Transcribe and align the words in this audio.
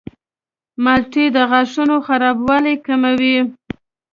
مالټې 0.83 1.25
د 1.35 1.37
غاښونو 1.49 1.95
خرابوالی 2.07 2.75
کموي. 2.85 3.37